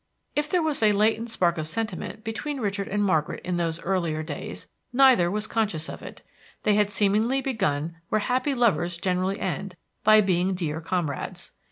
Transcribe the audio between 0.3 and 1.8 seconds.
If there was a latent spark of